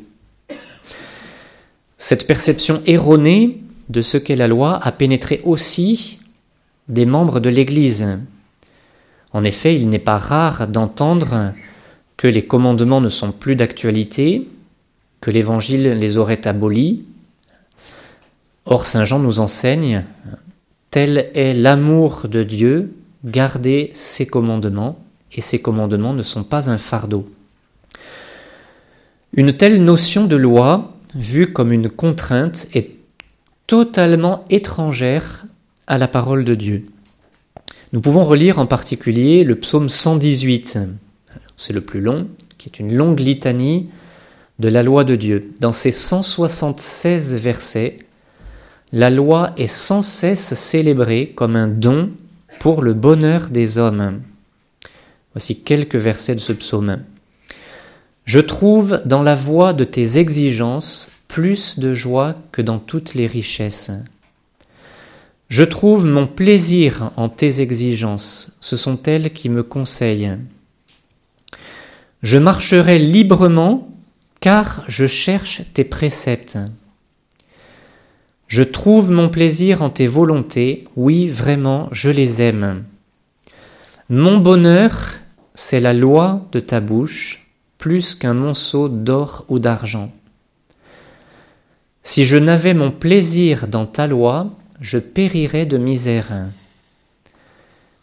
Cette 1.98 2.28
perception 2.28 2.82
erronée 2.86 3.60
de 3.88 4.00
ce 4.00 4.16
qu'est 4.16 4.36
la 4.36 4.46
loi 4.46 4.78
a 4.80 4.92
pénétré 4.92 5.40
aussi 5.42 6.20
des 6.88 7.04
membres 7.04 7.40
de 7.40 7.48
l'Église. 7.48 8.06
En 9.32 9.44
effet, 9.44 9.74
il 9.74 9.88
n'est 9.88 9.98
pas 9.98 10.18
rare 10.18 10.68
d'entendre 10.68 11.52
que 12.16 12.28
les 12.28 12.44
commandements 12.44 13.00
ne 13.00 13.08
sont 13.08 13.32
plus 13.32 13.56
d'actualité, 13.56 14.48
que 15.20 15.30
l'Évangile 15.30 15.92
les 15.92 16.16
aurait 16.18 16.46
abolis. 16.46 17.04
Or, 18.66 18.86
Saint 18.86 19.04
Jean 19.04 19.18
nous 19.18 19.40
enseigne, 19.40 20.04
tel 20.90 21.30
est 21.34 21.54
l'amour 21.54 22.28
de 22.28 22.42
Dieu, 22.42 22.94
garder 23.24 23.90
ses 23.94 24.26
commandements, 24.26 24.98
et 25.32 25.40
ses 25.40 25.62
commandements 25.62 26.12
ne 26.12 26.22
sont 26.22 26.44
pas 26.44 26.68
un 26.68 26.78
fardeau. 26.78 27.28
Une 29.32 29.56
telle 29.56 29.82
notion 29.82 30.26
de 30.26 30.36
loi, 30.36 30.92
vue 31.14 31.52
comme 31.52 31.72
une 31.72 31.88
contrainte, 31.88 32.68
est 32.74 32.90
totalement 33.66 34.44
étrangère 34.50 35.46
à 35.86 35.96
la 35.96 36.08
parole 36.08 36.44
de 36.44 36.54
Dieu. 36.54 36.86
Nous 37.92 38.00
pouvons 38.00 38.24
relire 38.24 38.58
en 38.58 38.64
particulier 38.64 39.44
le 39.44 39.56
psaume 39.56 39.90
118, 39.90 40.78
c'est 41.58 41.74
le 41.74 41.82
plus 41.82 42.00
long, 42.00 42.26
qui 42.56 42.70
est 42.70 42.78
une 42.78 42.94
longue 42.94 43.20
litanie 43.20 43.90
de 44.58 44.68
la 44.68 44.82
loi 44.82 45.04
de 45.04 45.14
Dieu. 45.14 45.52
Dans 45.60 45.72
ces 45.72 45.92
176 45.92 47.34
versets, 47.34 47.98
la 48.92 49.10
loi 49.10 49.52
est 49.58 49.66
sans 49.66 50.00
cesse 50.00 50.54
célébrée 50.54 51.34
comme 51.36 51.54
un 51.54 51.68
don 51.68 52.10
pour 52.60 52.80
le 52.80 52.94
bonheur 52.94 53.50
des 53.50 53.76
hommes. 53.76 54.22
Voici 55.34 55.62
quelques 55.62 55.96
versets 55.96 56.34
de 56.34 56.40
ce 56.40 56.54
psaume. 56.54 57.02
Je 58.24 58.40
trouve 58.40 59.02
dans 59.04 59.22
la 59.22 59.34
voie 59.34 59.74
de 59.74 59.84
tes 59.84 60.16
exigences 60.16 61.10
plus 61.28 61.78
de 61.78 61.92
joie 61.92 62.36
que 62.52 62.62
dans 62.62 62.78
toutes 62.78 63.12
les 63.12 63.26
richesses. 63.26 63.92
Je 65.52 65.64
trouve 65.64 66.06
mon 66.06 66.26
plaisir 66.26 67.10
en 67.18 67.28
tes 67.28 67.60
exigences, 67.60 68.56
ce 68.62 68.74
sont 68.74 69.02
elles 69.02 69.34
qui 69.34 69.50
me 69.50 69.62
conseillent. 69.62 70.38
Je 72.22 72.38
marcherai 72.38 72.98
librement 72.98 73.90
car 74.40 74.82
je 74.88 75.04
cherche 75.04 75.60
tes 75.74 75.84
préceptes. 75.84 76.56
Je 78.46 78.62
trouve 78.62 79.10
mon 79.10 79.28
plaisir 79.28 79.82
en 79.82 79.90
tes 79.90 80.06
volontés, 80.06 80.88
oui 80.96 81.28
vraiment 81.28 81.90
je 81.92 82.08
les 82.08 82.40
aime. 82.40 82.86
Mon 84.08 84.38
bonheur, 84.38 85.16
c'est 85.52 85.80
la 85.80 85.92
loi 85.92 86.46
de 86.52 86.60
ta 86.60 86.80
bouche, 86.80 87.46
plus 87.76 88.14
qu'un 88.14 88.32
monceau 88.32 88.88
d'or 88.88 89.44
ou 89.50 89.58
d'argent. 89.58 90.12
Si 92.02 92.24
je 92.24 92.38
n'avais 92.38 92.72
mon 92.72 92.90
plaisir 92.90 93.68
dans 93.68 93.84
ta 93.84 94.06
loi, 94.06 94.50
je 94.82 94.98
périrais 94.98 95.64
de 95.64 95.78
misère. 95.78 96.32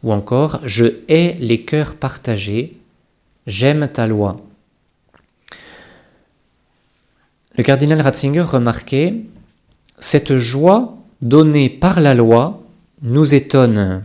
Ou 0.01 0.13
encore, 0.13 0.61
je 0.63 0.85
hais 1.09 1.35
les 1.39 1.61
cœurs 1.63 1.95
partagés, 1.95 2.77
j'aime 3.45 3.87
ta 3.87 4.07
loi. 4.07 4.37
Le 7.57 7.63
cardinal 7.63 7.99
Ratzinger 8.01 8.41
remarquait 8.41 9.13
Cette 9.99 10.37
joie 10.37 10.97
donnée 11.21 11.69
par 11.69 11.99
la 11.99 12.15
loi 12.15 12.63
nous 13.01 13.35
étonne. 13.35 14.03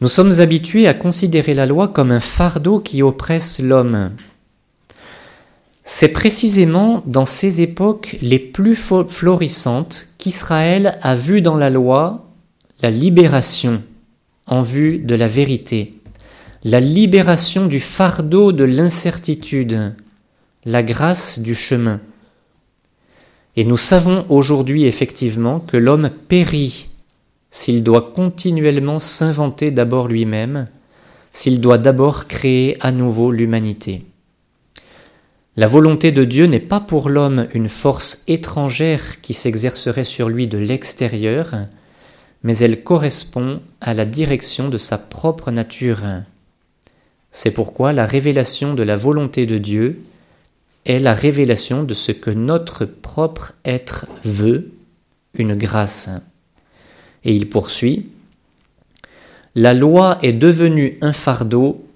Nous 0.00 0.08
sommes 0.08 0.40
habitués 0.40 0.88
à 0.88 0.94
considérer 0.94 1.52
la 1.52 1.66
loi 1.66 1.88
comme 1.88 2.10
un 2.10 2.20
fardeau 2.20 2.80
qui 2.80 3.02
oppresse 3.02 3.60
l'homme. 3.60 4.12
C'est 5.86 6.08
précisément 6.08 7.02
dans 7.04 7.26
ces 7.26 7.60
époques 7.60 8.16
les 8.22 8.38
plus 8.38 8.74
florissantes 8.74 10.08
qu'Israël 10.16 10.98
a 11.02 11.14
vu 11.14 11.42
dans 11.42 11.56
la 11.56 11.68
loi 11.68 12.24
la 12.80 12.90
libération 12.90 13.82
en 14.46 14.62
vue 14.62 14.98
de 14.98 15.14
la 15.14 15.28
vérité, 15.28 15.94
la 16.64 16.80
libération 16.80 17.66
du 17.66 17.80
fardeau 17.80 18.52
de 18.52 18.64
l'incertitude, 18.64 19.94
la 20.64 20.82
grâce 20.82 21.38
du 21.38 21.54
chemin. 21.54 22.00
Et 23.56 23.64
nous 23.64 23.76
savons 23.76 24.24
aujourd'hui 24.30 24.86
effectivement 24.86 25.60
que 25.60 25.76
l'homme 25.76 26.10
périt 26.28 26.88
s'il 27.50 27.82
doit 27.84 28.10
continuellement 28.14 28.98
s'inventer 28.98 29.70
d'abord 29.70 30.08
lui-même, 30.08 30.66
s'il 31.30 31.60
doit 31.60 31.78
d'abord 31.78 32.26
créer 32.26 32.76
à 32.80 32.90
nouveau 32.90 33.30
l'humanité. 33.30 34.04
La 35.56 35.68
volonté 35.68 36.10
de 36.10 36.24
Dieu 36.24 36.46
n'est 36.46 36.58
pas 36.58 36.80
pour 36.80 37.08
l'homme 37.08 37.46
une 37.54 37.68
force 37.68 38.24
étrangère 38.26 39.20
qui 39.20 39.34
s'exercerait 39.34 40.02
sur 40.02 40.28
lui 40.28 40.48
de 40.48 40.58
l'extérieur, 40.58 41.54
mais 42.42 42.58
elle 42.58 42.82
correspond 42.82 43.60
à 43.80 43.94
la 43.94 44.04
direction 44.04 44.68
de 44.68 44.78
sa 44.78 44.98
propre 44.98 45.52
nature. 45.52 46.00
C'est 47.30 47.52
pourquoi 47.52 47.92
la 47.92 48.04
révélation 48.04 48.74
de 48.74 48.82
la 48.82 48.96
volonté 48.96 49.46
de 49.46 49.58
Dieu 49.58 50.00
est 50.86 50.98
la 50.98 51.14
révélation 51.14 51.84
de 51.84 51.94
ce 51.94 52.10
que 52.10 52.30
notre 52.30 52.84
propre 52.84 53.54
être 53.64 54.06
veut, 54.24 54.72
une 55.34 55.54
grâce. 55.54 56.10
Et 57.24 57.32
il 57.32 57.48
poursuit, 57.48 58.10
La 59.54 59.72
loi 59.72 60.18
est 60.22 60.32
devenue 60.32 60.98
un 61.00 61.12
fardeau 61.12 61.86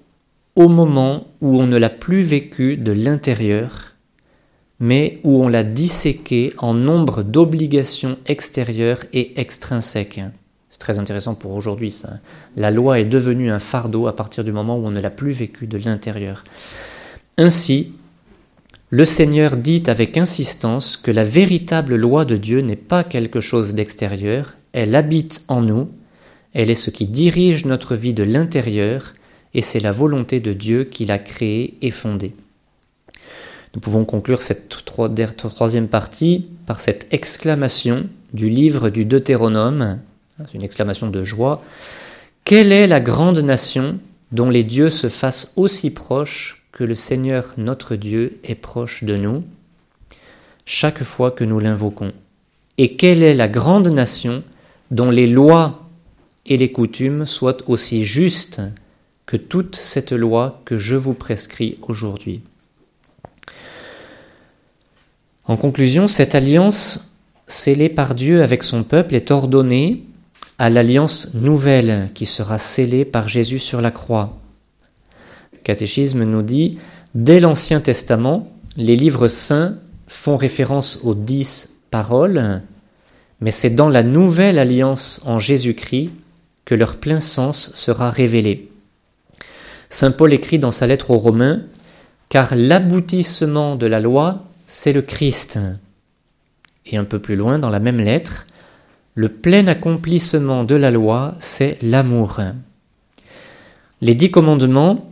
au 0.59 0.67
moment 0.67 1.25
où 1.39 1.57
on 1.57 1.67
ne 1.67 1.77
l'a 1.77 1.89
plus 1.89 2.21
vécu 2.21 2.75
de 2.75 2.91
l'intérieur, 2.91 3.95
mais 4.81 5.17
où 5.23 5.41
on 5.41 5.47
l'a 5.47 5.63
disséqué 5.63 6.51
en 6.57 6.73
nombre 6.73 7.23
d'obligations 7.23 8.17
extérieures 8.25 9.05
et 9.13 9.39
extrinsèques. 9.39 10.19
C'est 10.69 10.79
très 10.79 10.99
intéressant 10.99 11.33
pour 11.33 11.53
aujourd'hui 11.53 11.91
ça. 11.91 12.19
La 12.57 12.71
loi 12.71 12.99
est 12.99 13.05
devenue 13.05 13.49
un 13.49 13.59
fardeau 13.59 14.07
à 14.07 14.15
partir 14.17 14.43
du 14.43 14.51
moment 14.51 14.77
où 14.77 14.85
on 14.85 14.91
ne 14.91 14.99
l'a 14.99 15.09
plus 15.09 15.31
vécu 15.31 15.65
de 15.65 15.77
l'intérieur. 15.77 16.43
Ainsi, 17.37 17.93
le 18.89 19.05
Seigneur 19.05 19.55
dit 19.55 19.83
avec 19.87 20.17
insistance 20.17 20.97
que 20.97 21.09
la 21.09 21.23
véritable 21.23 21.95
loi 21.95 22.25
de 22.25 22.35
Dieu 22.35 22.59
n'est 22.59 22.75
pas 22.75 23.05
quelque 23.05 23.39
chose 23.39 23.75
d'extérieur, 23.75 24.55
elle 24.73 24.93
habite 24.93 25.41
en 25.47 25.61
nous, 25.61 25.87
elle 26.53 26.69
est 26.69 26.75
ce 26.75 26.89
qui 26.89 27.05
dirige 27.05 27.63
notre 27.63 27.95
vie 27.95 28.13
de 28.13 28.23
l'intérieur, 28.23 29.13
et 29.53 29.61
c'est 29.61 29.79
la 29.79 29.91
volonté 29.91 30.39
de 30.39 30.53
Dieu 30.53 30.83
qui 30.83 31.05
l'a 31.05 31.19
créé 31.19 31.77
et 31.81 31.91
fondé. 31.91 32.33
Nous 33.73 33.81
pouvons 33.81 34.05
conclure 34.05 34.41
cette 34.41 34.67
troisième 34.67 35.87
partie 35.87 36.47
par 36.65 36.81
cette 36.81 37.07
exclamation 37.11 38.07
du 38.33 38.49
livre 38.49 38.89
du 38.89 39.05
Deutéronome, 39.05 39.99
une 40.53 40.63
exclamation 40.63 41.09
de 41.09 41.23
joie. 41.23 41.63
Quelle 42.45 42.71
est 42.71 42.87
la 42.87 42.99
grande 42.99 43.39
nation 43.39 43.99
dont 44.31 44.49
les 44.49 44.63
dieux 44.63 44.89
se 44.89 45.09
fassent 45.09 45.53
aussi 45.55 45.91
proches 45.91 46.65
que 46.71 46.83
le 46.83 46.95
Seigneur 46.95 47.53
notre 47.57 47.95
Dieu 47.95 48.39
est 48.43 48.55
proche 48.55 49.03
de 49.03 49.15
nous? 49.17 49.43
Chaque 50.65 51.03
fois 51.03 51.31
que 51.31 51.43
nous 51.43 51.59
l'invoquons 51.59 52.11
Et 52.77 52.95
quelle 52.95 53.23
est 53.23 53.33
la 53.33 53.47
grande 53.47 53.87
nation 53.87 54.43
dont 54.91 55.11
les 55.11 55.27
lois 55.27 55.87
et 56.45 56.57
les 56.57 56.71
coutumes 56.71 57.25
soient 57.25 57.57
aussi 57.67 58.03
justes 58.05 58.61
que 59.29 59.37
toute 59.37 59.75
cette 59.75 60.11
loi 60.11 60.59
que 60.65 60.79
je 60.79 60.95
vous 60.95 61.13
prescris 61.13 61.77
aujourd'hui. 61.83 62.41
En 65.45 65.55
conclusion, 65.55 66.07
cette 66.07 66.33
alliance 66.33 67.13
scellée 67.45 67.89
par 67.89 68.15
Dieu 68.15 68.41
avec 68.41 68.63
son 68.63 68.81
peuple 68.81 69.13
est 69.13 69.29
ordonnée 69.29 70.03
à 70.57 70.71
l'alliance 70.71 71.35
nouvelle 71.35 72.09
qui 72.15 72.25
sera 72.25 72.57
scellée 72.57 73.05
par 73.05 73.27
Jésus 73.27 73.59
sur 73.59 73.81
la 73.81 73.91
croix. 73.91 74.35
Le 75.53 75.59
catéchisme 75.59 76.23
nous 76.23 76.41
dit, 76.41 76.79
dès 77.13 77.39
l'Ancien 77.39 77.81
Testament, 77.81 78.51
les 78.77 78.95
livres 78.95 79.27
saints 79.27 79.75
font 80.07 80.37
référence 80.37 81.01
aux 81.03 81.13
dix 81.13 81.81
paroles, 81.91 82.63
mais 83.41 83.51
c'est 83.51 83.75
dans 83.75 83.89
la 83.89 84.01
nouvelle 84.01 84.57
alliance 84.57 85.21
en 85.27 85.37
Jésus-Christ 85.37 86.09
que 86.65 86.73
leur 86.73 86.95
plein 86.95 87.19
sens 87.19 87.71
sera 87.75 88.09
révélé. 88.09 88.68
Saint 89.89 90.11
Paul 90.11 90.33
écrit 90.33 90.59
dans 90.59 90.71
sa 90.71 90.85
lettre 90.85 91.09
aux 91.11 91.17
Romains, 91.17 91.63
car 92.29 92.55
l'aboutissement 92.55 93.75
de 93.75 93.87
la 93.87 93.99
loi, 93.99 94.45
c'est 94.67 94.93
le 94.93 95.01
Christ. 95.01 95.59
Et 96.85 96.97
un 96.97 97.03
peu 97.03 97.19
plus 97.19 97.35
loin, 97.35 97.57
dans 97.57 97.71
la 97.71 97.79
même 97.79 97.97
lettre, 97.97 98.45
le 99.15 99.29
plein 99.29 99.65
accomplissement 99.67 100.63
de 100.63 100.75
la 100.75 100.91
loi, 100.91 101.35
c'est 101.39 101.81
l'amour. 101.81 102.39
Les 104.01 104.13
dix 104.13 104.29
commandements 104.29 105.11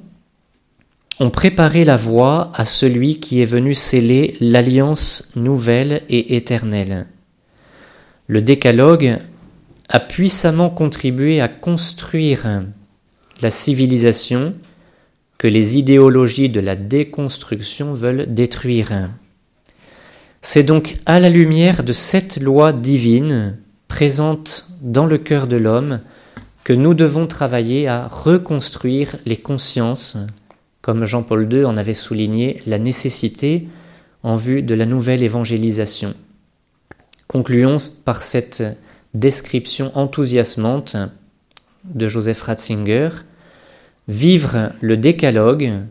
ont 1.19 1.31
préparé 1.31 1.83
la 1.83 1.97
voie 1.97 2.51
à 2.53 2.63
celui 2.63 3.19
qui 3.19 3.41
est 3.41 3.45
venu 3.45 3.73
sceller 3.73 4.37
l'alliance 4.39 5.31
nouvelle 5.35 6.03
et 6.07 6.35
éternelle. 6.35 7.07
Le 8.27 8.43
décalogue 8.43 9.17
a 9.89 9.99
puissamment 9.99 10.69
contribué 10.69 11.41
à 11.41 11.47
construire 11.47 12.45
la 13.41 13.49
civilisation 13.49 14.53
que 15.38 15.47
les 15.47 15.78
idéologies 15.78 16.50
de 16.50 16.60
la 16.60 16.76
déconstruction 16.76 17.93
veulent 17.93 18.34
détruire. 18.34 19.10
C'est 20.41 20.63
donc 20.63 20.97
à 21.06 21.19
la 21.19 21.30
lumière 21.30 21.84
de 21.84 21.93
cette 21.93 22.38
loi 22.38 22.73
divine 22.73 23.58
présente 23.88 24.69
dans 24.82 25.06
le 25.06 25.17
cœur 25.17 25.47
de 25.47 25.58
l'homme 25.58 26.00
que 26.63 26.73
nous 26.73 26.93
devons 26.93 27.28
travailler 27.28 27.88
à 27.88 28.08
reconstruire 28.08 29.15
les 29.26 29.38
consciences, 29.38 30.17
comme 30.82 31.06
Jean-Paul 31.06 31.52
II 31.52 31.65
en 31.65 31.78
avait 31.78 31.93
souligné 31.93 32.60
la 32.65 32.78
nécessité 32.78 33.67
en 34.23 34.36
vue 34.36 34.62
de 34.62 34.76
la 34.76 34.86
nouvelle 34.86 35.23
évangélisation. 35.23 36.13
Concluons 37.28 37.78
par 38.06 38.21
cette 38.21 38.63
description 39.13 39.91
enthousiasmante 39.97 40.97
de 41.86 42.08
Joseph 42.08 42.41
Ratzinger, 42.41 43.10
vivre 44.08 44.72
le 44.82 44.98
décalogue 44.98 45.86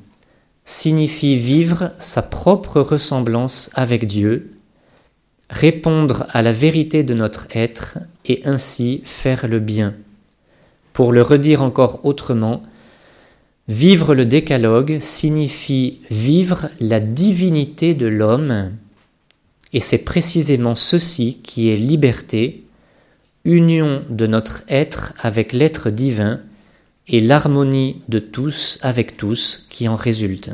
signifie 0.64 1.36
vivre 1.36 1.92
sa 1.98 2.22
propre 2.22 2.80
ressemblance 2.80 3.70
avec 3.74 4.06
Dieu, 4.06 4.52
répondre 5.48 6.26
à 6.30 6.42
la 6.42 6.52
vérité 6.52 7.04
de 7.04 7.14
notre 7.14 7.46
être 7.54 7.98
et 8.24 8.42
ainsi 8.44 9.02
faire 9.04 9.46
le 9.46 9.60
bien. 9.60 9.94
Pour 10.92 11.12
le 11.12 11.22
redire 11.22 11.62
encore 11.62 12.04
autrement, 12.04 12.62
Vivre 13.68 14.14
le 14.14 14.26
décalogue 14.26 14.98
signifie 15.00 15.98
vivre 16.08 16.68
la 16.78 17.00
divinité 17.00 17.94
de 17.94 18.06
l'homme, 18.06 18.70
et 19.72 19.80
c'est 19.80 20.04
précisément 20.04 20.76
ceci 20.76 21.40
qui 21.42 21.70
est 21.70 21.76
liberté, 21.76 22.62
union 23.44 24.02
de 24.08 24.28
notre 24.28 24.62
être 24.68 25.14
avec 25.18 25.52
l'être 25.52 25.90
divin, 25.90 26.40
et 27.08 27.20
l'harmonie 27.20 28.02
de 28.08 28.18
tous 28.18 28.78
avec 28.82 29.16
tous 29.16 29.66
qui 29.70 29.88
en 29.88 29.96
résulte. 29.96 30.50